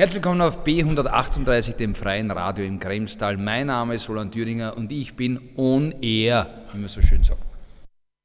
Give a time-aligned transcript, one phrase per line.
[0.00, 3.36] Herzlich willkommen auf B138, dem freien Radio im Kremstal.
[3.36, 7.42] Mein Name ist Roland Thüringer und ich bin on air, wie man so schön sagt.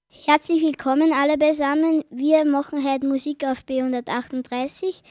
[0.08, 2.06] Herzlich willkommen alle beisammen.
[2.10, 5.02] Wir machen heute Musik auf B138.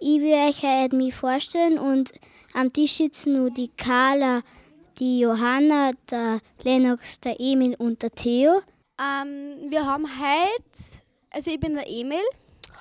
[0.00, 2.12] Ich will euch heute mich vorstellen und
[2.52, 4.42] am Tisch sitzen nur die Carla,
[4.98, 8.60] die Johanna, der Lennox, der Emil und der Theo.
[9.00, 11.00] Ähm, wir haben heute,
[11.30, 12.20] also ich bin der Emil,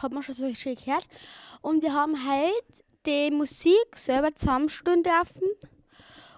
[0.01, 1.07] hat man schon so schön gehört,
[1.61, 5.49] und wir haben heute die Musik selber zusammenstellen dürfen.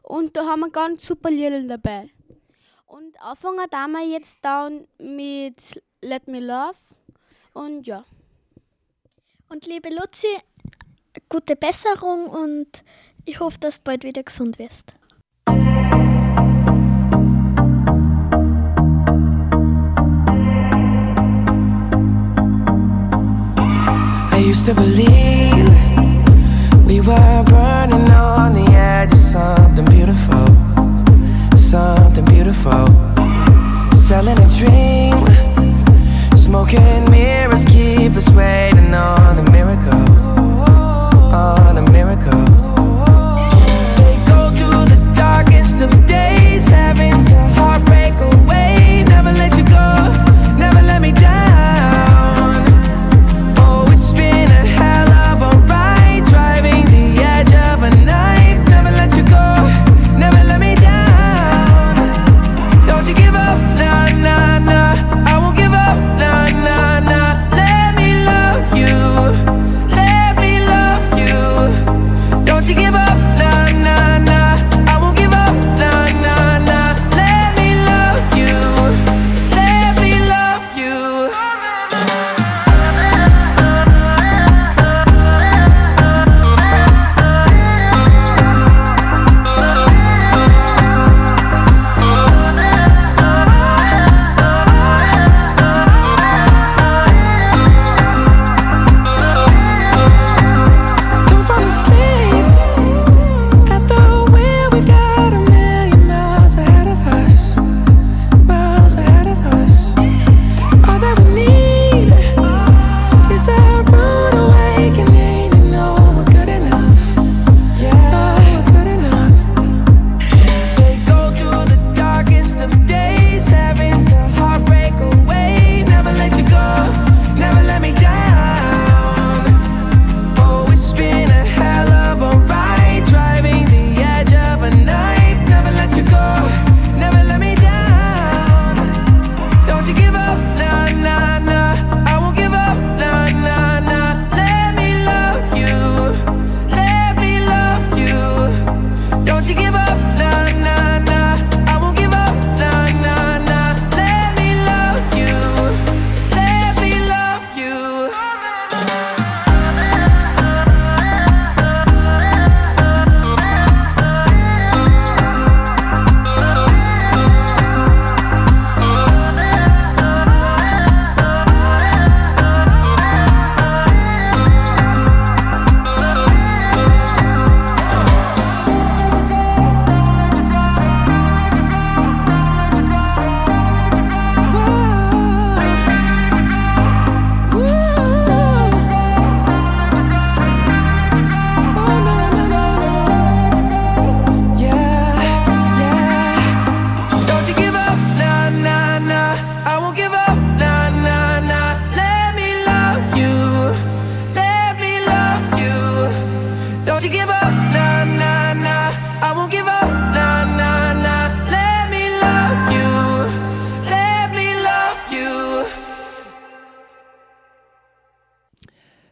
[0.02, 2.10] Und da haben wir ganz super Lieder dabei.
[2.86, 6.78] Und anfangen da wir jetzt dann mit Let Me Love.
[7.54, 8.06] Und ja.
[9.50, 10.28] Und liebe Luzi,
[11.30, 12.84] gute Besserung und
[13.26, 14.94] ich hoffe, dass du bald wieder gesund wirst.
[24.36, 25.43] I used to believe
[26.94, 30.46] We were burning on the edge of something beautiful,
[31.58, 32.86] something beautiful.
[33.98, 35.18] Selling a dream,
[36.38, 40.13] smoking mirrors keep us waiting on a miracle,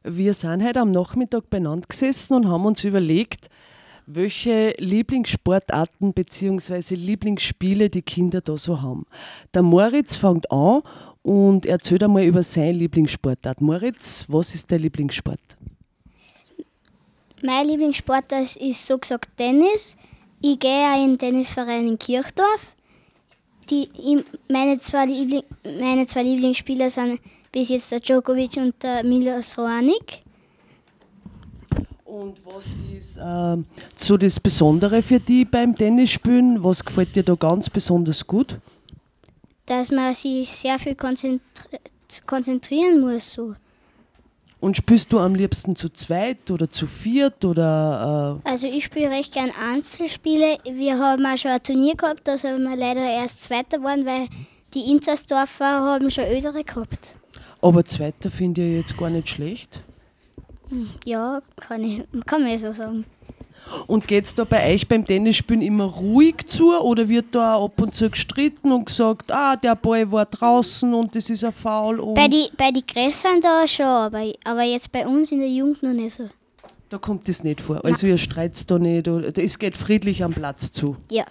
[0.03, 3.49] Wir sind heute am Nachmittag benannt gesessen und haben uns überlegt,
[4.07, 6.95] welche Lieblingssportarten bzw.
[6.95, 9.05] Lieblingsspiele die Kinder da so haben.
[9.53, 10.81] Der Moritz fängt an
[11.21, 13.61] und erzählt einmal über seine Lieblingssportart.
[13.61, 15.39] Moritz, was ist dein Lieblingssport?
[17.43, 19.97] Mein Lieblingssport ist, ist so gesagt Tennis.
[20.41, 22.75] Ich gehe auch in den Tennisverein in Kirchdorf.
[23.69, 23.87] Die,
[24.49, 25.43] meine, zwei Liebling,
[25.79, 27.19] meine zwei Lieblingsspieler sind
[27.51, 30.23] bis jetzt der Djokovic und der Milos Raonic.
[32.05, 32.67] Und was
[32.97, 33.65] ist ähm,
[33.95, 36.63] so das Besondere für dich beim Tennisspielen?
[36.63, 38.57] Was gefällt dir da ganz besonders gut?
[39.65, 41.79] Dass man sich sehr viel konzentri
[42.25, 43.31] konzentrieren muss.
[43.31, 43.55] So.
[44.59, 49.09] Und spielst du am liebsten zu zweit oder zu viert oder äh, Also ich spiele
[49.09, 50.57] recht gern Einzelspiele.
[50.65, 54.27] Wir haben auch schon ein Turnier gehabt, da sind wir leider erst Zweiter geworden, weil
[54.73, 56.99] die Inzersdorfer haben schon ältere gehabt.
[57.61, 59.81] Aber zweiter finde ich jetzt gar nicht schlecht.
[61.05, 63.05] Ja, kann, ich, kann man so sagen.
[63.87, 67.79] Und geht es da bei euch beim Tennisspielen immer ruhig zu oder wird da ab
[67.79, 71.99] und zu gestritten und gesagt, ah, der Ball war draußen und das ist ein Foul?
[71.99, 75.49] Und Bei den bei die Gräsern da schon, aber, aber jetzt bei uns in der
[75.49, 76.29] Jugend noch nicht so.
[76.89, 77.83] da kommt das nicht vor.
[77.85, 80.97] Also ihr streitet da nicht, oder, es geht friedlich am Platz zu.
[81.09, 81.25] Ja.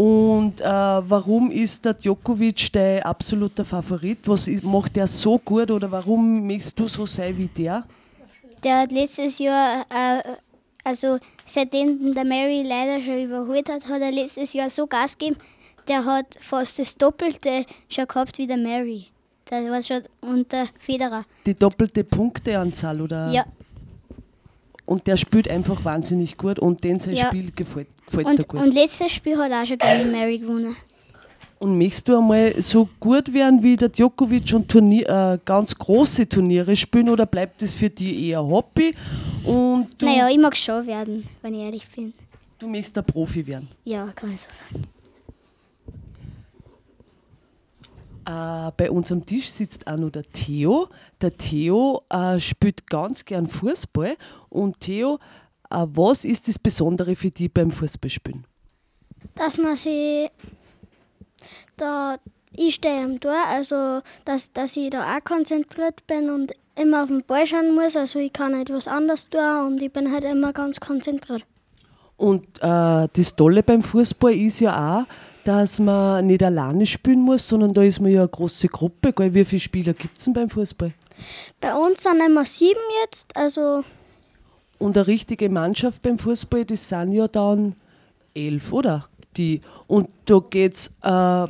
[0.00, 4.26] Und äh, warum ist der Djokovic dein absoluter Favorit?
[4.26, 7.84] Was macht der so gut oder warum möchtest du so sein wie der?
[8.64, 10.22] Der hat letztes Jahr, äh,
[10.84, 15.36] also seitdem der Mary leider schon überholt hat, hat er letztes Jahr so Gas gegeben,
[15.86, 19.08] der hat fast das Doppelte schon gehabt wie der Mary.
[19.44, 21.24] Das war schon unter Federer.
[21.44, 23.30] Die doppelte Punkteanzahl oder?
[23.32, 23.44] Ja.
[24.90, 27.26] Und der spielt einfach wahnsinnig gut und den sein Ja.
[27.26, 28.60] Spiel gefällt, gefällt dir Und, gut.
[28.60, 30.74] und letztes Spiel hat auch schon gegen Mary gewonnen.
[31.60, 36.28] Und möchtest du einmal so gut werden wie der Djokovic und Turnier, äh, ganz große
[36.28, 38.92] Turniere spielen oder bleibt das für dich eher Hobby
[39.44, 42.12] und Naja, ich mag schon werden, wenn ich ehrlich bin.
[42.58, 43.68] du möchtest ein Profi werden?
[43.84, 44.84] Ja, kann ich so sagen.
[48.30, 50.88] Äh, bei uns am Tisch sitzt auch noch der Theo.
[51.20, 54.16] Der Theo äh, spielt ganz gern Fußball.
[54.48, 55.18] Und Theo,
[55.70, 58.44] äh, was ist das Besondere für dich beim Fußballspielen?
[59.34, 60.28] dass man sie
[61.76, 62.16] da
[62.52, 67.08] ich stehe am Tor, also dass, dass ich da auch konzentriert bin und immer auf
[67.08, 70.24] den Ball schauen muss, also ich kann nicht was anderes tun und ich bin halt
[70.24, 71.44] immer ganz konzentriert.
[72.16, 77.48] Und äh, das Tolle beim Fußball ist ja auch, dass man nicht alleine spielen muss,
[77.48, 79.12] sondern da ist man ja eine große Gruppe.
[79.12, 79.34] Gell?
[79.34, 80.92] Wie viele Spieler gibt es denn beim Fußball?
[81.60, 83.82] Bei uns sind immer sieben jetzt, also
[84.78, 87.74] Und eine richtige Mannschaft beim Fußball, das sind ja dann
[88.32, 89.08] elf, oder?
[89.36, 89.60] Die.
[89.88, 91.46] Und da geht es äh,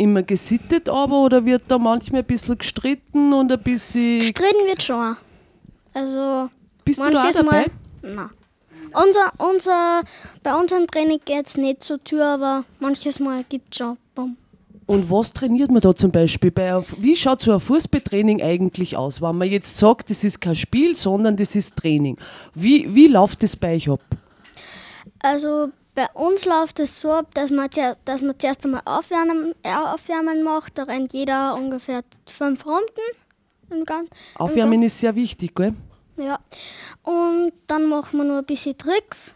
[0.00, 4.20] immer gesittet aber oder wird da manchmal ein bisschen gestritten und ein bisschen.
[4.20, 5.16] gestritten wird schon.
[5.92, 6.48] Also
[6.84, 7.66] Bist du da auch dabei?
[8.02, 8.14] Mal.
[8.14, 8.30] Nein.
[8.94, 10.02] Unser, unser,
[10.42, 13.96] bei unserem Training geht es nicht zur Tür, aber manches Mal gibt es schon.
[14.14, 14.36] Bumm.
[14.86, 16.50] Und was trainiert man da zum Beispiel?
[16.50, 19.22] Bei, wie schaut so ein Fußballtraining eigentlich aus?
[19.22, 22.16] Wenn man jetzt sagt, das ist kein Spiel, sondern das ist Training.
[22.54, 24.00] Wie, wie läuft das bei euch ab?
[25.22, 29.54] Also bei uns läuft es so ab, dass man, zuerst- dass man zuerst einmal Aufwärmen,
[29.62, 30.76] äh, Aufwärmen macht.
[30.78, 32.82] Da rennt jeder ungefähr fünf Runden.
[33.70, 35.74] Im Gan- Aufwärmen ist sehr wichtig, gell?
[36.20, 36.38] Ja.
[37.02, 39.34] Und dann machen wir nur ein bisschen Tricks.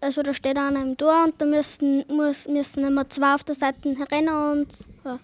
[0.00, 3.54] Also da steht einer im Tor und da müssen, muss, müssen immer zwei auf der
[3.54, 4.68] Seite rennen und
[5.04, 5.18] ja,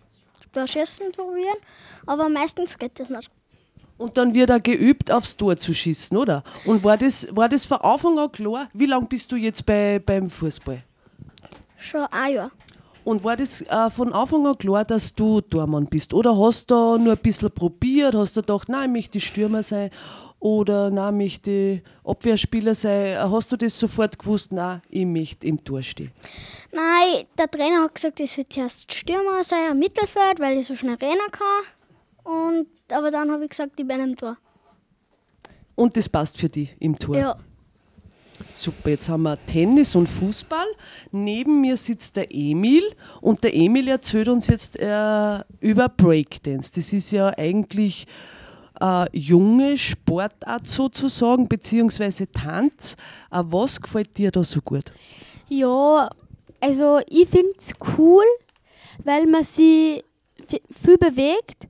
[0.53, 1.59] da schießen probieren.
[2.07, 3.31] Aber meistens geht das nicht.
[3.99, 6.43] Und dann wird auch geübt, aufs Tor zu schießen, oder?
[6.65, 8.69] Und war das, war das von Anfang an klar?
[8.73, 10.83] Wie lange bist du jetzt bei, beim Fußball?
[11.77, 12.51] Schon ein Jahr.
[13.05, 16.15] Und war das äh, von Anfang an klar, dass du Tormann bist?
[16.15, 18.15] Oder hast du nur ein bisschen probiert?
[18.15, 19.91] Hast du gedacht, nein, ich möchte Stürmer sein?
[20.43, 23.17] Oder ich möchte Abwehrspieler sein?
[23.31, 26.11] Hast du das sofort gewusst, nein, ich möchte im Tor stehen?
[26.73, 30.75] Nein, der Trainer hat gesagt, ich soll zuerst Stürmer sein am Mittelfeld, weil ich so
[30.75, 32.59] schnell rennen kann.
[32.59, 34.37] Und, aber dann habe ich gesagt, ich bin im Tor.
[35.77, 37.17] Und das passt für dich im Tor?
[37.17, 37.39] Ja.
[38.57, 40.67] Super, jetzt haben wir Tennis und Fußball.
[41.13, 42.83] Neben mir sitzt der Emil
[43.21, 46.73] und der Emil erzählt uns jetzt äh, über Breakdance.
[46.75, 48.09] Das ist ja eigentlich
[48.83, 52.97] äh, junge Sportart sozusagen, beziehungsweise Tanz.
[53.31, 54.93] Äh, was gefällt dir da so gut?
[55.49, 56.11] Ja,
[56.61, 58.25] also ich finde es cool,
[59.05, 60.05] weil man sich
[60.71, 61.69] viel bewegt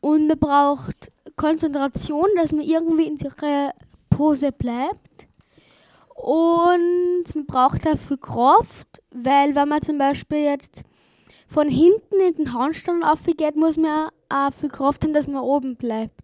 [0.00, 3.72] und man braucht Konzentration, dass man irgendwie in ihrer
[4.10, 4.98] Pose bleibt.
[6.14, 10.82] Und man braucht auch viel Kraft, weil wenn man zum Beispiel jetzt
[11.48, 15.76] von hinten in den Handstand aufgeht, muss man auch viel Kraft haben, dass man oben
[15.76, 16.14] bleibt.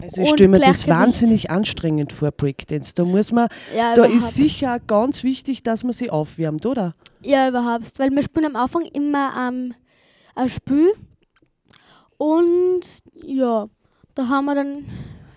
[0.00, 2.94] Also ich stelle mir das wahnsinnig anstrengend vor, Breakdance.
[2.94, 6.92] Da muss man, Ja, da ist sicher ganz wichtig, dass man sich aufwärmt, oder?
[7.22, 7.98] Ja, überhaupt.
[7.98, 9.74] Weil wir spielen am Anfang immer ähm,
[10.34, 10.92] ein Spiel.
[12.16, 12.80] Und
[13.14, 13.68] ja,
[14.14, 14.84] da haben wir dann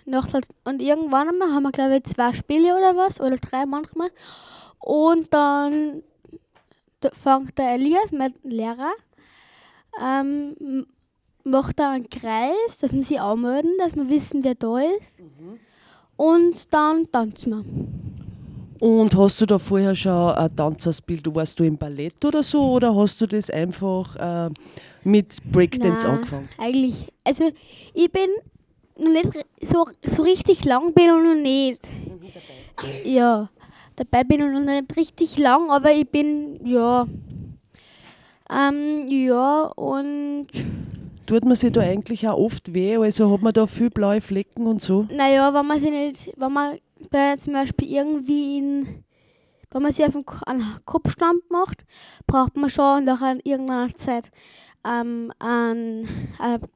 [0.06, 0.28] noch
[0.66, 4.10] und irgendwann einmal haben wir glaube ich zwei Spiele oder was oder drei manchmal.
[4.80, 6.04] Und dann
[7.02, 8.92] da fängt der Elias, mein Lehrer,
[10.02, 10.86] ähm,
[11.44, 15.14] macht da einen Kreis, dass wir sie anmelden, dass wir wissen, wer da ist.
[16.16, 18.88] Und dann tanzen wir.
[18.88, 21.36] Und hast du da vorher schon ein Tanzausbildung?
[21.36, 22.72] Warst du im Ballett oder so?
[22.72, 24.50] Oder hast du das einfach äh,
[25.04, 26.50] mit Breakdance Nein, angefangen?
[26.58, 27.52] Eigentlich, also
[27.94, 28.30] ich bin
[28.98, 31.80] noch nicht so, so richtig lang bin ich noch nicht.
[33.04, 33.50] Ja,
[33.96, 37.08] dabei bin ich noch nicht richtig lang, aber ich bin, ja.
[38.50, 40.48] Ähm, ja, und
[41.26, 42.98] Tut man sich da eigentlich auch oft weh?
[42.98, 45.08] Also hat man da viel blaue Flecken und so?
[45.16, 46.78] naja, wenn man sich nicht, wenn man
[47.10, 49.04] bei zum Beispiel irgendwie in,
[49.72, 51.86] wenn man sich auf den einen Kopfstand macht,
[52.28, 54.30] braucht man schon nach ein- irgendeiner Zeit
[54.86, 56.08] ähm, ein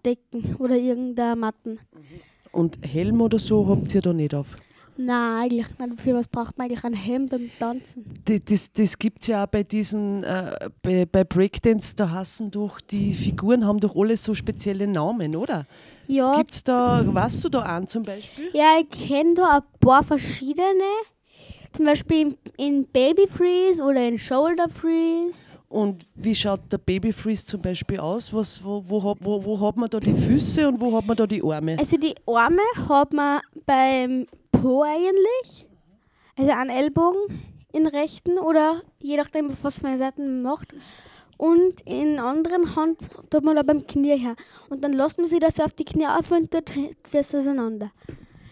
[0.06, 1.80] Decken oder irgendeine Matten.
[2.52, 4.56] Und Helm oder so habt ihr da nicht auf?
[4.98, 6.02] Nein, eigentlich nicht.
[6.02, 8.06] Für was braucht man eigentlich einen Helm beim Tanzen?
[8.28, 12.50] Die- Das, das gibt es ja auch bei diesen, äh, bei, bei Breakdance, da hassen
[12.52, 15.66] doch, die Figuren haben doch alle so spezielle Namen, oder?
[16.08, 18.50] Ja, Gibt's da, weißt du da einen zum Beispiel?
[18.54, 20.84] ja ich kenne da ein paar verschiedene.
[21.74, 25.38] Zum Beispiel in, Baby Freeze oder in Shoulder Freeze.
[25.68, 28.32] Und wie schaut der Baby Freeze zum Beispiel aus?
[28.34, 31.18] Was, wo, wo, hat- wo, wo hat man da die Füße und wo hat man
[31.18, 31.76] da die Arme?
[31.78, 34.26] Also die Arme hat man beim
[34.66, 35.68] Po eigentlich.
[36.36, 37.40] Also einen Ellbogen
[37.72, 40.74] in rechten oder je nachdem, was man macht.
[41.38, 42.98] Und in der anderen Hand
[43.30, 44.36] tut man da beim Knie her.
[44.70, 47.92] Und dann lässt man sich das auf die Knie auf und tut fest auseinander.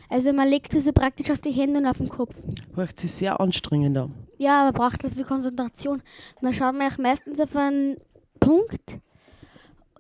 [0.08, 2.36] Also man legt es so praktisch auf die Hände und auf den Kopf.
[2.76, 4.14] Hört sich sehr anstrengend an.
[4.38, 6.04] Ja, man braucht dafür Konzentration.
[6.42, 7.98] Man schaut nämlich meistens auf einen
[8.40, 9.00] Punkt,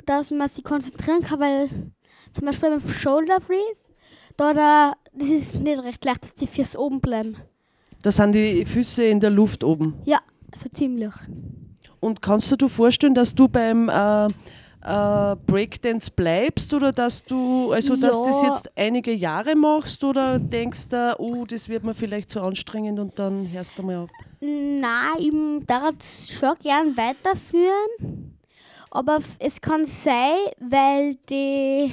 [0.05, 1.70] dass man sich konzentrieren kann, weil
[2.34, 3.79] zum Beispiel beim Shoulder Freeze,
[4.38, 7.36] da, da das ist nicht recht leicht, dass die Füße oben bleiben.
[8.01, 9.96] Da sind die Füße in der Luft oben.
[10.05, 10.20] Ja,
[10.55, 11.13] so ziemlich.
[12.00, 17.72] Und kannst du dir vorstellen, dass du beim äh, äh, Breakdance bleibst oder dass du,
[17.72, 18.25] also dass Ja.
[18.25, 23.00] das jetzt einige Jahre machst oder denkst du, oh, das wird mir vielleicht zu anstrengend
[23.00, 24.10] und dann hörst du mal auf?
[24.41, 28.36] Nein, ich darf es schon gern weiterführen.
[28.91, 31.91] Aber es kann sein, weil die,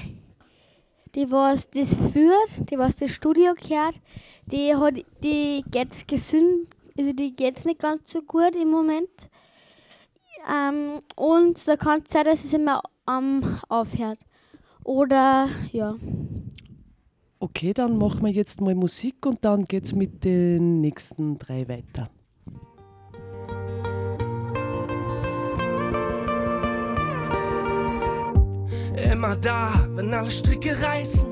[1.14, 4.00] die was das führt, die was das Studio gehört,
[4.46, 9.08] die hat, die geht's gesund, also die geht's nicht ganz so gut im Moment.
[10.50, 14.18] Ähm, und da kann es sein, dass es immer ähm, aufhört.
[14.84, 15.96] Oder ja.
[17.38, 22.08] Okay, dann machen wir jetzt mal Musik und dann geht's mit den nächsten drei weiter.
[29.10, 31.26] Immer da, wenn alle Stricke reißen.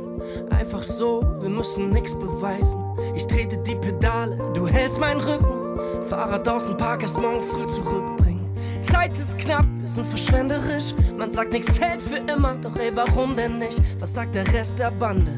[0.50, 2.82] Einfach so, wir müssen nix beweisen.
[3.14, 5.78] Ich trete die Pedale, du hältst meinen Rücken.
[6.08, 8.52] Fahrrad aus dem Park erst morgen früh zurückbringen.
[8.82, 10.92] Zeit ist knapp, wir sind verschwenderisch.
[11.16, 13.80] Man sagt, nichts hält für immer, doch ey, warum denn nicht?
[14.00, 15.30] Was sagt der Rest der Bande?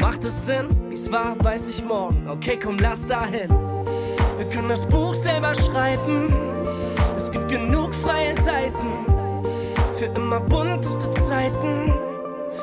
[0.00, 0.68] Macht es Sinn?
[0.88, 2.26] Wie's war, weiß ich morgen.
[2.26, 3.50] Okay, komm, lass dahin.
[4.38, 6.32] Wir können das Buch selber schreiben.
[7.16, 9.11] Es gibt genug freie Seiten
[10.02, 11.94] für immer bunteste Zeiten.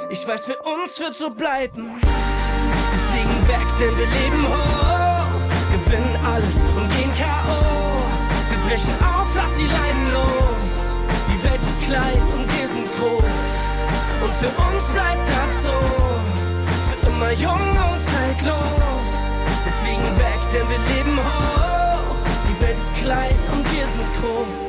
[0.09, 1.95] Ich weiß, für uns wird so bleiben.
[2.01, 5.39] Wir fliegen weg, denn wir leben hoch,
[5.71, 8.03] gewinnen alles und gehen K.O.
[8.49, 10.95] Wir brechen auf, lass die Leiden los.
[11.31, 13.47] Die Welt ist klein und wir sind groß.
[14.21, 15.79] Und für uns bleibt das so,
[16.89, 19.09] für immer jung und zeitlos.
[19.63, 22.17] Wir fliegen weg, denn wir leben hoch.
[22.49, 24.68] Die Welt ist klein und wir sind groß.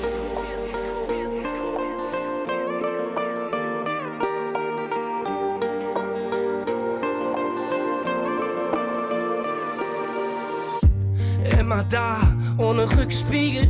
[11.91, 12.19] Da,
[12.57, 13.69] ohne Rückspiegel.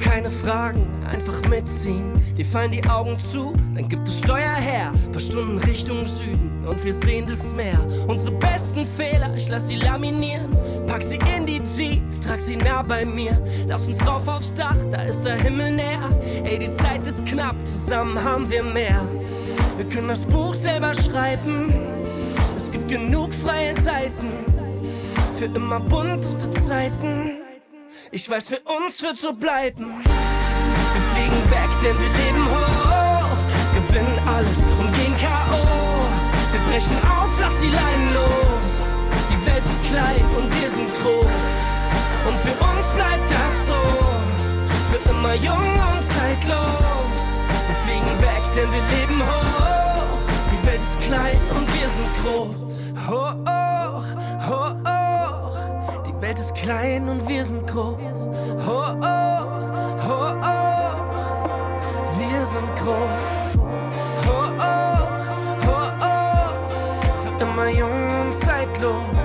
[0.00, 2.12] Keine Fragen, einfach mitziehen.
[2.36, 4.92] Dir fallen die Augen zu, dann gibt es Steuer her.
[5.12, 7.78] Paar Stunden Richtung Süden und wir sehen das Meer.
[8.06, 10.56] Unsere besten Fehler, ich lass sie laminieren.
[10.86, 13.40] Pack sie in die Jeans, trag sie nah bei mir.
[13.66, 16.10] Lass uns rauf aufs Dach, da ist der Himmel näher.
[16.44, 19.06] Ey, die Zeit ist knapp, zusammen haben wir mehr.
[19.76, 21.72] Wir können das Buch selber schreiben.
[22.56, 24.28] Es gibt genug freie Seiten
[25.36, 27.33] für immer bunteste Zeiten.
[28.14, 30.00] Ich weiß, für uns wird so bleiben.
[30.04, 33.36] Wir fliegen weg, denn wir leben hoch,
[33.74, 35.58] gewinnen alles und gehen K.O.
[36.52, 38.94] Wir brechen auf, lass die Leinen los.
[39.32, 41.42] Die Welt ist klein und wir sind groß.
[42.28, 43.82] Und für uns bleibt das so,
[44.92, 47.18] für immer jung und zeitlos.
[47.66, 50.18] Wir fliegen weg, denn wir leben hoch.
[50.52, 53.10] Die Welt ist klein und wir sind groß.
[53.10, 53.54] Hoch, hoch.
[53.58, 53.63] Die
[56.24, 58.30] Welt ist klein und wir sind groß.
[58.66, 59.46] Hoch, hoch,
[60.08, 60.96] hoch.
[62.18, 63.58] Wir sind groß.
[64.24, 64.52] Hoch,
[65.66, 66.54] hoch, hoch.
[67.20, 69.23] Für immer jung und zeitlos.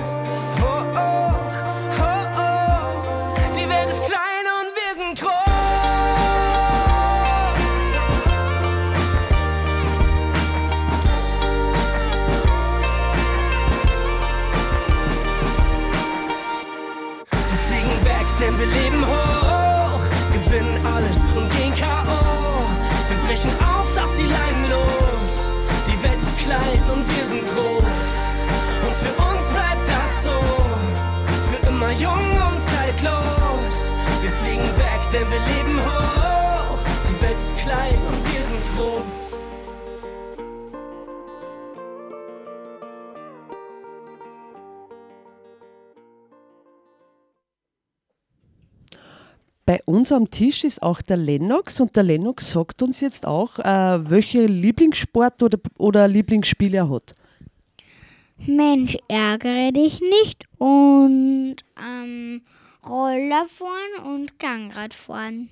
[35.20, 36.78] Denn wir leben hoch.
[37.08, 39.02] Die Welt ist klein und wir sind groß.
[49.66, 53.58] Bei uns am Tisch ist auch der Lennox und der Lennox sagt uns jetzt auch,
[53.60, 57.14] äh, welche Lieblingssport oder, oder Lieblingsspiel er hat.
[58.46, 62.42] Mensch, ärgere dich nicht und ähm,
[62.88, 65.50] Roller fahren und Gangrad fahren.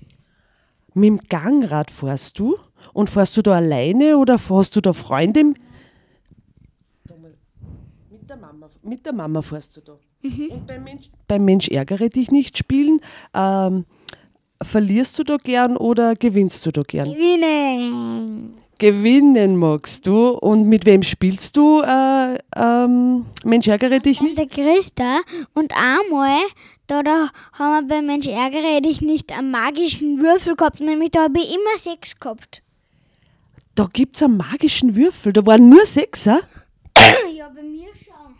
[0.94, 2.58] Mit dem Gangrad fährst du?
[2.92, 5.44] Und fährst du da alleine oder hast du da Freunde?
[8.10, 9.98] Mit der Mama, mit der Mama fährst du da.
[10.22, 13.00] Und beim Mensch, beim Mensch ärgere dich nicht spielen,
[13.34, 13.84] ähm,
[14.62, 17.12] verlierst du da gern oder gewinnst du da gern?
[17.12, 18.54] Gewinnen!
[18.78, 20.30] Gewinnen magst du.
[20.30, 21.82] Und mit wem spielst du?
[21.82, 24.38] Äh, ähm, Mensch ärgere dich nicht?
[24.38, 25.20] Der Christa
[25.54, 26.38] und einmal,
[26.86, 31.24] da, da haben wir bei Mensch ärgere dich nicht einen magischen Würfel gehabt, nämlich da
[31.24, 32.62] habe ich immer sechs gehabt.
[33.74, 35.32] Da gibt es einen magischen Würfel.
[35.32, 36.40] Da waren nur Sechser.
[37.32, 38.34] Ja, bei mir schon.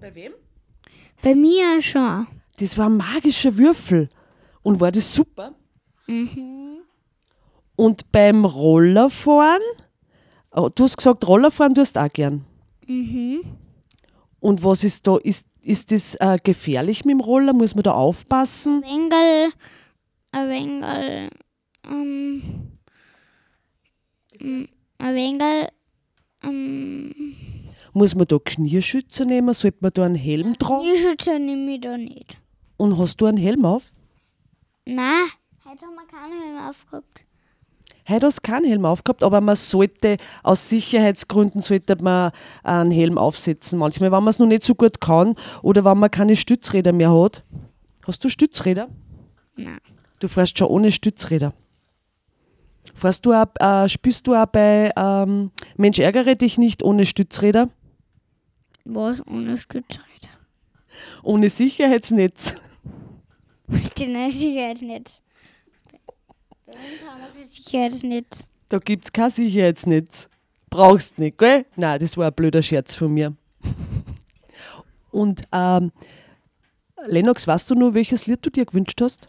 [0.00, 0.32] Bei wem?
[1.22, 2.28] Bei mir schon.
[2.58, 4.08] Das war ein magischer Würfel.
[4.62, 5.54] Und war das super?
[7.80, 9.62] Und beim Rollerfahren,
[10.50, 12.44] oh, du hast gesagt, Rollerfahren tust du auch gern.
[14.38, 15.16] Und was ist da?
[15.16, 17.54] Ist, ist das äh, gefährlich mit dem Roller?
[17.54, 18.82] Muss man da aufpassen?
[18.82, 19.54] Wengel,
[20.32, 21.30] ein Wengel,
[21.90, 22.42] ähm,
[24.38, 24.64] mm,
[24.98, 25.68] ein Wengel,
[26.44, 27.14] ähm,
[27.94, 29.54] Muss man da Knieschützer nehmen?
[29.54, 30.84] Sollte man da einen Helm tragen?
[30.84, 32.36] die Schütze nehme ich da nicht.
[32.76, 33.90] Und hast du einen Helm auf?
[34.84, 35.30] Nein,
[35.64, 37.24] heute haben wir keine Helm aufgehabt.
[38.08, 42.32] Heute hast du keinen Helm aufgehabt, aber man sollte, aus Sicherheitsgründen sollte man
[42.62, 43.78] einen Helm aufsetzen.
[43.78, 47.12] Manchmal, wenn man es noch nicht so gut kann oder wenn man keine Stützräder mehr
[47.12, 47.44] hat.
[48.06, 48.88] Hast du Stützräder?
[49.56, 49.78] Nein.
[50.18, 51.52] Du fährst schon ohne Stützräder.
[52.94, 57.68] Fährst du auch, äh, spielst du auch bei ähm, Mensch ärgere dich nicht ohne Stützräder?
[58.84, 60.28] Was ohne Stützräder?
[61.22, 62.56] Ohne Sicherheitsnetz.
[63.66, 65.22] Was denn ein Sicherheitsnetz?
[66.72, 68.46] Bei uns haben wir Sicherheitsnetz.
[68.68, 70.28] Da gibt es kein Sicherheitsnetz.
[70.68, 71.66] Brauchst nicht, gell?
[71.76, 73.34] Nein, das war ein blöder Scherz von mir.
[75.10, 75.90] Und ähm,
[77.06, 79.28] Lennox, weißt du nur, welches Lied du dir gewünscht hast?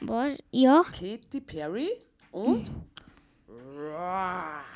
[0.00, 0.34] Was?
[0.50, 0.84] Ja?
[0.92, 1.90] Katy Perry
[2.30, 2.70] und
[3.48, 4.75] I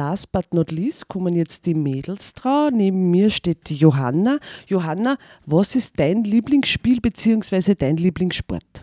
[0.00, 2.74] last but not least kommen jetzt die Mädels dran.
[2.74, 4.38] Neben mir steht die Johanna.
[4.66, 7.74] Johanna, was ist dein Lieblingsspiel bzw.
[7.74, 8.82] dein Lieblingssport?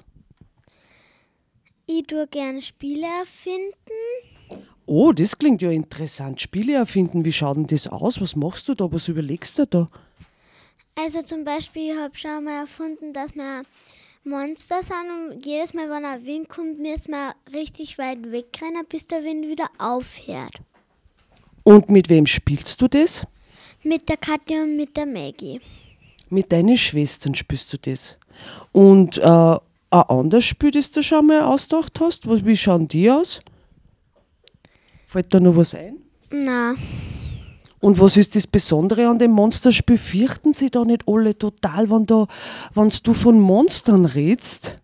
[1.88, 4.62] Ich tue gerne Spiele erfinden.
[4.86, 6.40] Oh, das klingt ja interessant.
[6.40, 8.22] Spiele erfinden, wie schaut denn das aus?
[8.22, 8.92] Was machst du da?
[8.92, 9.90] Was überlegst du da?
[10.96, 13.64] Also zum Beispiel, ich habe schon mal erfunden, dass wir
[14.24, 19.08] Monster sind und jedes Mal, wenn ein Wind kommt, müssen wir richtig weit wegrennen, bis
[19.08, 20.62] der Wind wieder aufhört.
[21.68, 23.28] Und mit wem spielst du das?
[23.84, 25.60] Mit der Katja und mit der Maggie.
[26.30, 28.18] Mit deinen Schwestern spielst du das.
[28.72, 33.42] Und äh, ein anderes Spiel, das du schon mal ausgedacht hast, wie schauen die aus?
[35.08, 35.98] Fällt da noch was ein?
[36.32, 36.74] Na,
[37.82, 39.98] Und was ist das Besondere an dem Monsterspiel?
[39.98, 42.28] Fürchten sie da nicht alle total, wenn, da,
[42.76, 44.78] wenn du von Monstern redst?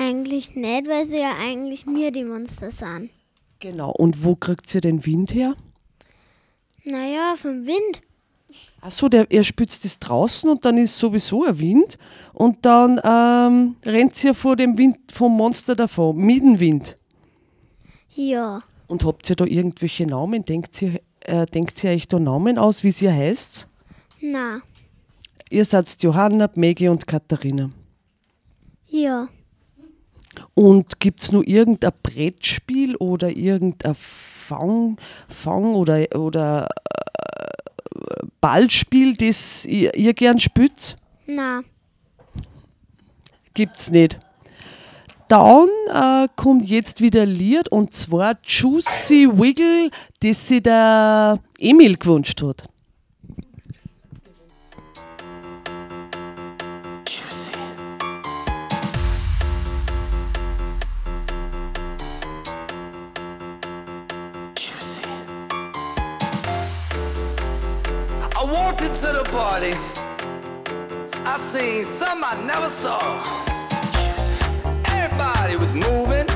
[0.00, 3.10] eigentlich nicht, weil sie ja eigentlich mir die Monster sind.
[3.58, 3.90] Genau.
[3.90, 5.56] Und wo kriegt sie den Wind her?
[6.90, 8.02] Naja, vom Wind.
[8.80, 11.98] Achso, der, er spürt das draußen und dann ist sowieso ein Wind
[12.32, 16.96] und dann ähm, rennt sie ja vor dem Wind vom Monster davon, mit dem Wind.
[18.14, 20.44] Ja, Und habt ihr da irgendwelche Namen?
[20.44, 23.68] Denkt ihr, äh, denkt ihr euch da Namen aus, wie sie heißt?
[24.20, 24.60] na,
[25.50, 27.70] Ihr seid Johanna, Maggie und Katharina.
[28.88, 29.28] ja.
[30.54, 33.94] Und gibt es nur irgendein Brettspiel oder irgendein
[34.48, 34.96] Fang,
[35.28, 36.68] Fang oder, oder
[37.94, 40.96] äh, Ballspiel, das ihr, ihr gern spielt?
[41.26, 41.62] Na,
[43.58, 44.20] Gibt's nicht.
[45.26, 51.96] Dann äh, kommt jetzt wieder ein Lied und zwar Juicy Wiggle, das sich der Emil
[51.96, 52.68] gewünscht hat.
[69.00, 69.74] Into the party.
[71.24, 72.98] I seen some I never saw.
[74.86, 76.27] Everybody was moving,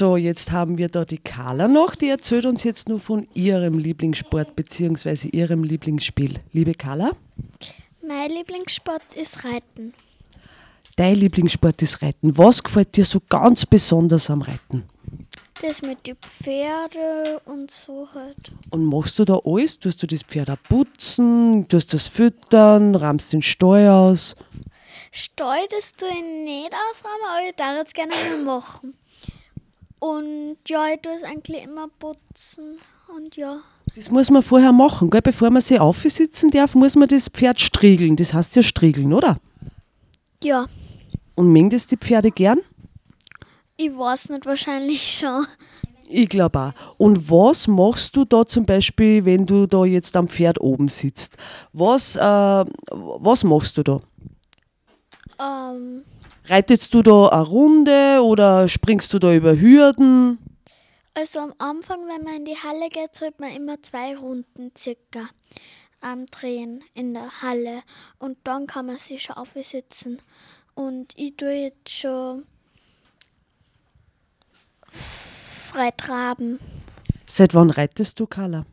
[0.00, 3.76] So, jetzt haben wir da die Carla noch, die erzählt uns jetzt nur von ihrem
[3.76, 5.28] Lieblingssport bzw.
[5.28, 6.40] ihrem Lieblingsspiel.
[6.52, 7.10] Liebe Carla,
[8.00, 9.92] Mein Lieblingssport ist Reiten.
[10.96, 12.38] dein Lieblingssport ist Reiten.
[12.38, 14.88] Was gefällt dir so ganz besonders am Reiten?
[15.60, 18.52] Das mit den Pferde und so halt.
[18.70, 19.78] Und machst du da alles?
[19.80, 21.68] Tust du das Pferd auch putzen?
[21.68, 22.94] Tust du das füttern?
[22.94, 24.34] Rahmst den Stall aus?
[25.12, 28.94] Stall, das tue ich nicht ausräumen, aber ich darf es gerne mal machen.
[30.00, 32.78] Und ja, ich tue es eigentlich immer putzen.
[33.16, 33.60] Und ja.
[33.94, 35.20] Das muss man vorher machen, gell?
[35.22, 38.16] bevor man sich aufsitzen darf, muss man das Pferd striegeln.
[38.16, 39.38] Das heißt ja striegeln, oder?
[40.42, 40.66] Ja,
[41.34, 42.60] Und mengen das die Pferde gern?
[43.76, 45.46] ich weiß nicht, wahrscheinlich schon.
[46.06, 46.72] Ich glaube auch.
[46.98, 51.36] Und was machst du da zum Beispiel, wenn du da jetzt am Pferd oben sitzt?
[51.72, 54.00] Was, äh, was machst du da?
[55.40, 56.02] Ähm,
[56.50, 60.38] Reitest du da eine Runde oder springst du da über Hürden?
[61.20, 65.28] also am Anfang, wenn man in die Halle geht, sollte man immer zwei Runden circa
[66.02, 67.82] ähm, drehen in der Halle.
[68.18, 70.22] Und dann kann man sich schon aufsitzen.
[70.74, 72.46] Und ich tue jetzt schon
[75.70, 76.58] frei traben.
[77.26, 78.64] Seit wann reitest du, Carla?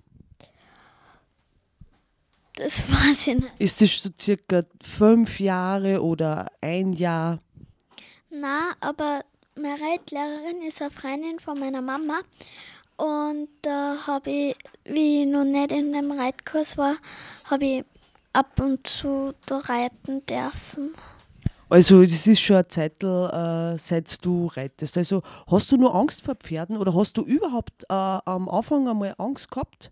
[2.55, 3.51] Das weiß ich nicht.
[3.59, 7.39] Ist das so circa fünf Jahre oder ein Jahr?
[8.29, 9.23] Na, aber
[9.55, 12.19] meine Reitlehrerin ist eine Freundin von meiner Mama.
[12.97, 16.97] Und da habe ich, wie ich noch nicht in dem Reitkurs war,
[17.45, 17.85] habe ich
[18.33, 20.93] ab und zu da reiten dürfen.
[21.69, 24.97] Also das ist schon eine Zeit, äh, seit du reitest.
[24.97, 29.15] Also hast du nur Angst vor Pferden oder hast du überhaupt äh, am Anfang einmal
[29.17, 29.89] Angst gehabt?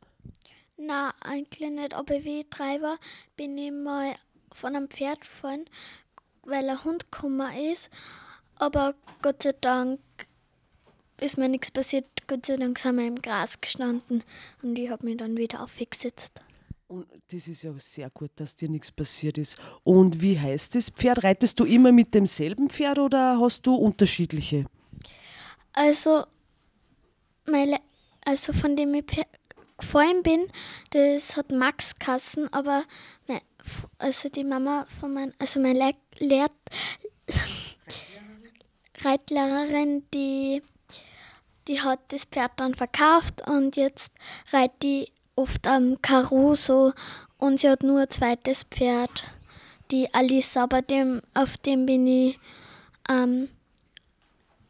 [0.78, 1.94] Na, eigentlich nicht.
[1.94, 2.98] Aber wie ich drei war,
[3.36, 4.14] bin ich mal
[4.52, 5.66] von einem Pferd gefallen,
[6.44, 7.90] weil ein Hund gekommen ist.
[8.58, 10.00] Aber Gott sei Dank
[11.20, 12.06] ist mir nichts passiert.
[12.28, 14.24] Gott sei Dank sind wir im Gras gestanden
[14.62, 16.42] und ich habe mich dann wieder aufgesetzt.
[16.88, 19.58] Und das ist ja sehr gut, dass dir nichts passiert ist.
[19.84, 21.24] Und wie heißt das Pferd?
[21.24, 24.66] Reitest du immer mit demselben Pferd oder hast du unterschiedliche?
[25.74, 26.26] Also,
[27.48, 27.80] meine,
[28.26, 29.26] also von dem ich Pfer-
[29.78, 30.48] gefallen bin,
[30.92, 32.84] das hat Max Kassen, aber
[33.28, 33.42] mein,
[33.98, 36.48] also die Mama von mein, also meine Le Lehr
[39.04, 40.62] Reitlehrerin, die,
[41.68, 44.14] die hat das Pferd dann verkauft und jetzt
[44.52, 46.94] reitet die oft am Caruso
[47.38, 49.26] und sie hat nur ein zweites Pferd,
[49.92, 52.40] die Alice, aber dem, auf dem bin ich
[53.10, 53.50] ähm,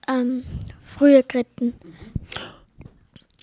[0.07, 0.43] ähm,
[0.97, 1.75] früher geritten.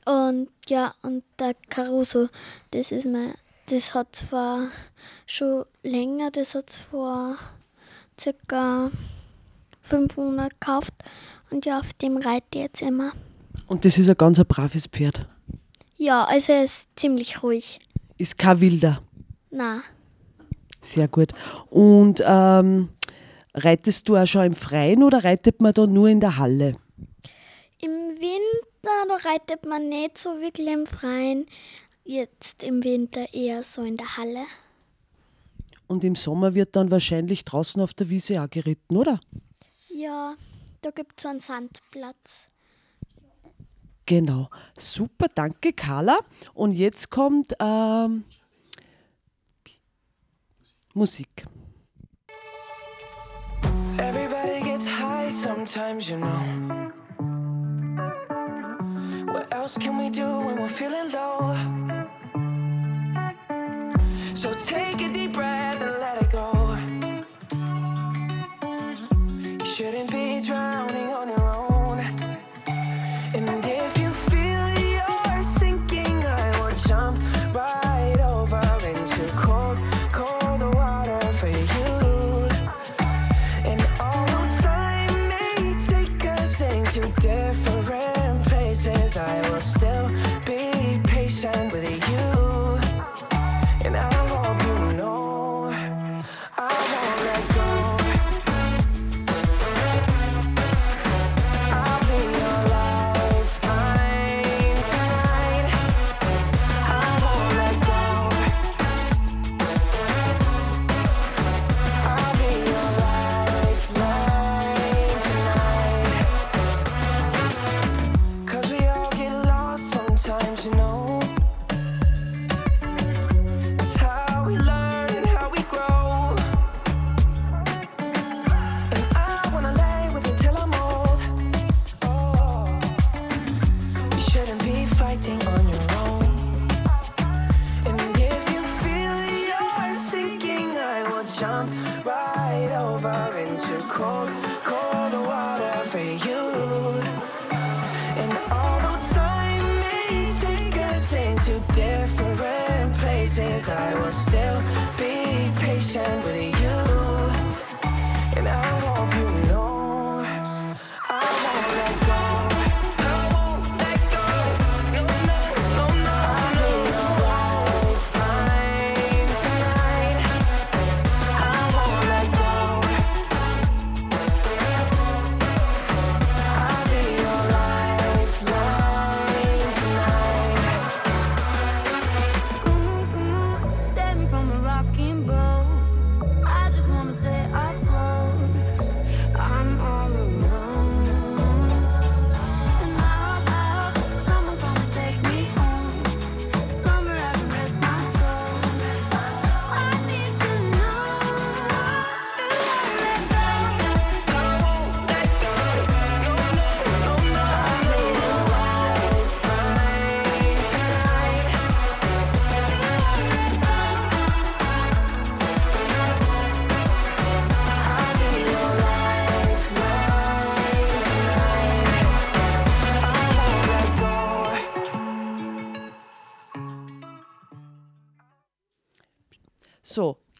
[0.05, 2.29] Und ja, und der Caruso,
[2.73, 3.35] das ist mein,
[3.67, 4.69] das hat zwar
[5.27, 7.37] schon länger, das hat vor
[8.19, 8.91] circa
[9.93, 10.95] 500 gekauft
[11.51, 13.13] und ja, auf dem reite ich jetzt immer.
[13.67, 15.27] Und das ist ein ganz ein braves Pferd.
[15.99, 17.79] Ja, also er ist ziemlich ruhig.
[18.17, 19.01] Ist kein Wilder.
[19.51, 19.83] Na,
[20.81, 21.33] Sehr gut.
[21.69, 22.89] Und ähm,
[23.55, 26.73] reitest du auch schon im Freien oder reitet man da nur in der Halle?
[27.83, 31.47] im Winter, da reitet man nicht so wirklich im Freien.
[32.05, 34.45] Jetzt im Winter eher so in der Halle.
[35.89, 39.21] Und im Sommer wird dann wahrscheinlich draußen auf der Wiese auch geritten, oder?
[39.95, 40.37] Ja,
[40.81, 42.49] da gibt es so einen Sandplatz.
[44.07, 44.49] Genau.
[44.77, 46.21] Super, danke Carla.
[46.55, 48.25] Und jetzt kommt ähm,
[50.95, 51.47] Musik.
[53.99, 56.41] Everybody gets high sometimes, you know.
[59.33, 61.55] What else can we do when we're feeling low?
[64.35, 65.81] So take a deep breath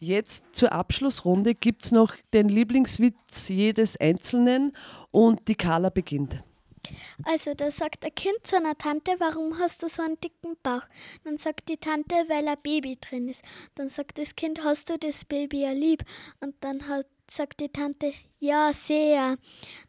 [0.03, 4.73] jetzt zur Abschlussrunde gibt es noch den Lieblingswitz jedes Einzelnen
[5.11, 6.43] und die Carla beginnt.
[7.23, 10.83] Also da sagt ein Kind zu einer Tante, warum hast du so einen dicken Bauch?
[11.23, 13.41] Dann sagt die Tante, weil ein Baby drin ist.
[13.75, 16.03] Dann sagt das Kind, hast du das Baby ja lieb?
[16.41, 19.37] Und dann hat, sagt die Tante, ja, sehr.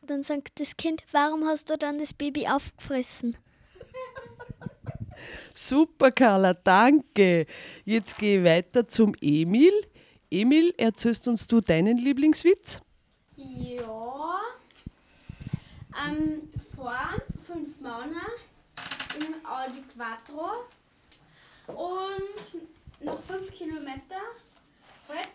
[0.03, 3.37] Dann sagt das Kind, warum hast du dann das Baby aufgefressen?
[5.55, 7.47] Super, Carla, danke.
[7.85, 9.73] Jetzt gehe ich weiter zum Emil.
[10.35, 12.81] Emil, erzählst uns du deinen Lieblingswitz?
[13.37, 14.41] Ja.
[16.05, 18.27] Ähm, fahren fünf Männer
[19.17, 20.65] im Audi Quattro
[21.69, 22.61] und
[22.99, 24.23] nach fünf Kilometer
[25.09, 25.29] halt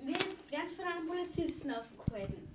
[0.00, 2.54] wird, werden sie von einem Polizisten aufgehalten.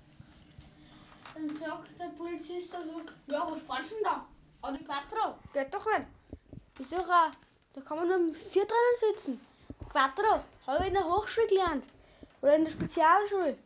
[1.34, 4.26] Dann sagt der Polizist also, ja, was fahrst du denn da?
[4.62, 6.06] Audi Quattro, geht doch nicht.
[6.78, 7.32] Ich sag, auch,
[7.74, 9.55] da kann man nur mit vier drinnen sitzen.
[9.96, 11.86] Quattro, habe ich in der Hochschule gelernt.
[12.42, 13.56] Oder in der Spezialschule.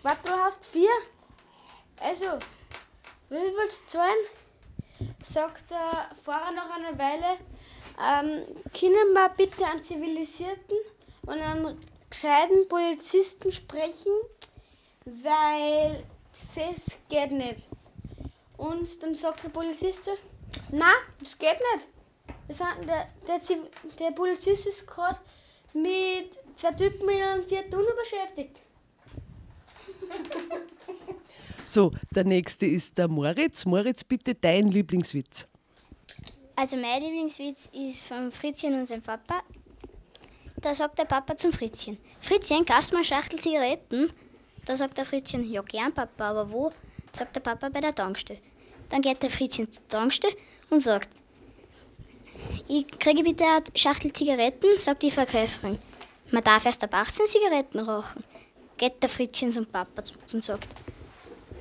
[0.00, 0.88] Quattro heißt vier.
[1.96, 2.38] Also,
[3.28, 4.24] wie willst du zahlen?
[5.24, 7.38] Sagt der Fahrer nach einer Weile,
[7.98, 10.76] ähm, können wir bitte einen zivilisierten
[11.22, 14.12] und einen gescheiten Polizisten sprechen,
[15.04, 17.66] weil das geht nicht.
[18.58, 20.16] Und dann sagt der Polizist so,
[20.70, 21.88] na, das geht nicht.
[22.46, 23.40] Wir sind, der, der,
[23.98, 25.18] der Polizist ist gerade
[25.74, 28.60] mit zwei Typen in einem Uno beschäftigt.
[31.64, 33.64] So, der nächste ist der Moritz.
[33.64, 35.46] Moritz, bitte dein Lieblingswitz.
[36.56, 39.42] Also mein Lieblingswitz ist von Fritzchen und seinem Papa.
[40.60, 44.12] Da sagt der Papa zum Fritzchen, Fritzchen, kaufst du mal eine Schachtel Zigaretten?
[44.64, 46.70] Da sagt der Fritzchen, ja gern Papa, aber wo?
[47.12, 48.40] Sagt der Papa bei der Tankstelle.
[48.88, 50.36] Dann geht der Fritzchen zur Tankstelle
[50.70, 51.08] und sagt,
[52.74, 55.78] ich kriege bitte eine Schachtel Zigaretten, sagt die Verkäuferin.
[56.30, 58.24] Man darf erst ab 18 Zigaretten rauchen.
[58.78, 60.68] Geht der Fritzchen zum Papa zurück und sagt,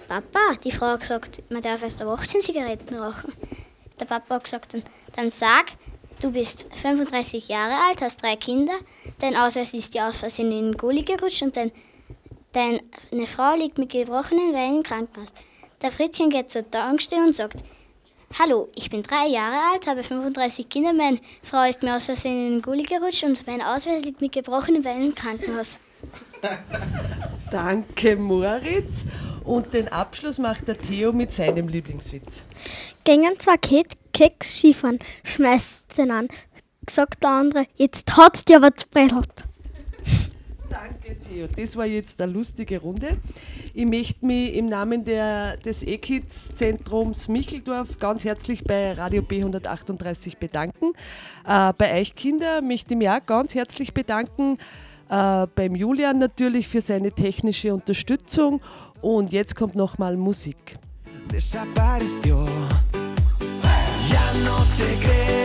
[0.07, 3.33] Papa, die Frau hat gesagt, man darf erst ab 18 Zigaretten rauchen.
[3.99, 4.77] Der Papa hat gesagt,
[5.17, 5.73] dann, sag,
[6.21, 8.73] du bist 35 Jahre alt, hast drei Kinder,
[9.19, 11.73] dein Ausweis ist dir aus Versehen in den Gully gerutscht und dein,
[12.53, 15.33] deine Frau liegt mit gebrochenen Beinen im Krankenhaus.
[15.81, 17.65] Der Fritzchen geht zur Tankstelle und sagt,
[18.39, 22.47] Hallo, ich bin drei Jahre alt, habe 35 Kinder, meine Frau ist mir aus Versehen
[22.47, 25.79] in den Gully gerutscht und mein Ausweis liegt mit gebrochenen Beinen im Krankenhaus.
[27.51, 29.05] Danke, Moritz.
[29.43, 32.45] Und den Abschluss macht der Theo mit seinem Lieblingswitz.
[33.03, 36.27] Gingen zwei Keks Keks Skifahren, schmeißt den an.
[36.89, 39.43] Sagt der andere, jetzt hat's dir aber zerbrechelt.
[40.71, 41.47] Danke, Theo.
[41.55, 43.17] Das war jetzt eine lustige Runde.
[43.73, 50.93] Ich möchte mich im Namen der, des E-Kids-Zentrums Micheldorf ganz herzlich bei Radio B138 bedanken.
[51.45, 54.57] Äh, bei euch Kinder möchte ich mich auch ganz herzlich bedanken.
[55.09, 58.61] Äh, beim Julian natürlich für seine technische Unterstützung.
[59.01, 60.79] Und jetzt kommt nochmal Musik.
[61.31, 62.45] desapareció.
[64.11, 65.40] Ya no te creo,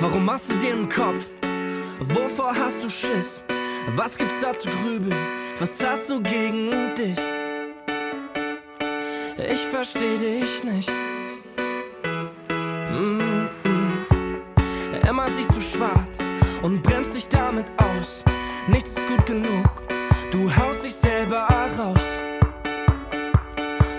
[0.00, 1.26] Warum machst du dir einen Kopf?
[2.00, 3.44] Wovor hast du Schiss?
[3.96, 5.26] Was gibt's da zu grübeln?
[5.58, 7.18] Was hast du gegen dich?
[9.52, 10.90] Ich versteh dich nicht.
[12.88, 13.20] Mm
[13.62, 15.06] -mm.
[15.06, 16.20] Immer siehst du schwarz
[16.62, 18.24] und bremst dich damit aus.
[18.68, 19.70] Nichts ist gut genug,
[20.30, 21.46] du haust dich selber
[21.78, 22.22] raus.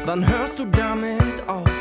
[0.06, 1.81] Wann hörst du damit auf?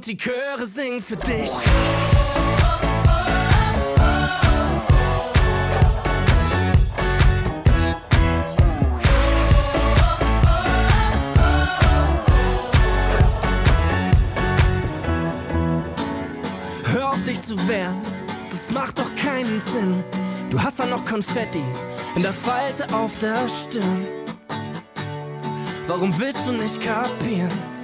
[0.00, 1.50] Und die Chöre singen für dich.
[16.86, 18.00] Hör auf dich zu wehren,
[18.48, 20.02] das macht doch keinen Sinn.
[20.48, 21.62] Du hast ja noch Konfetti
[22.16, 24.06] in der Falte auf der Stirn.
[25.86, 27.79] Warum willst du nicht kapieren?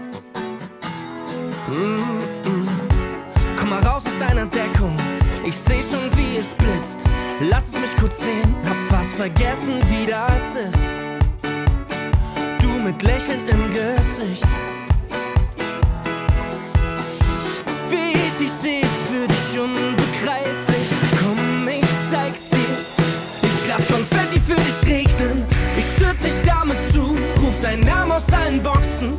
[1.69, 1.73] Mm
[2.45, 2.69] -mm.
[3.57, 4.97] Komm mal raus aus deiner Deckung.
[5.45, 7.01] Ich seh schon, wie es blitzt.
[7.41, 10.93] Lass es mich kurz sehen, hab fast vergessen, wie das ist.
[12.63, 14.47] Du mit Lächeln im Gesicht.
[17.91, 20.89] Wie ich dich seh, ist für dich unbegreiflich.
[21.21, 22.77] Komm, ich zeig's dir.
[23.43, 25.45] Ich lass Konfetti für dich regnen.
[25.77, 27.19] Ich schütt dich damit zu.
[27.43, 29.19] Ruf deinen Namen aus allen Boxen.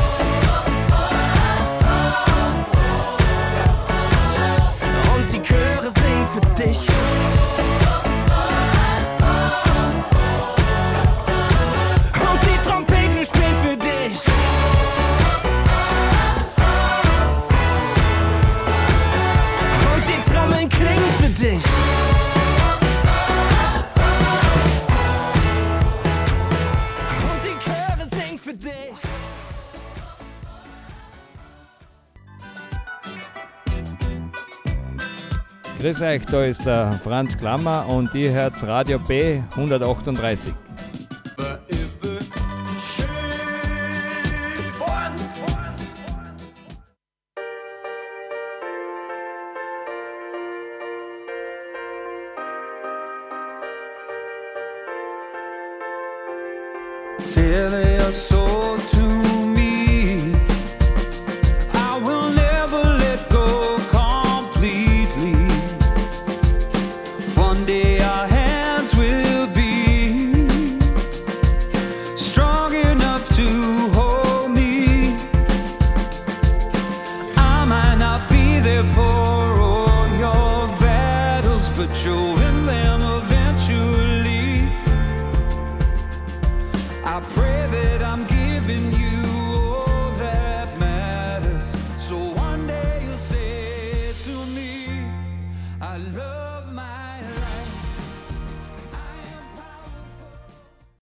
[6.31, 7.80] Chöre singen
[35.81, 40.53] Grüß euch, da ist der Franz Klammer und ihr hört Radio B 138.